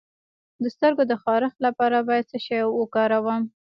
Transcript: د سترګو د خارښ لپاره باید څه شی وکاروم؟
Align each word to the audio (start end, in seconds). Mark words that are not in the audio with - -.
د 0.63 0.65
سترګو 0.75 1.03
د 1.07 1.13
خارښ 1.23 1.53
لپاره 1.65 1.97
باید 2.07 2.29
څه 2.31 2.37
شی 2.45 2.59
وکاروم؟ 2.79 3.41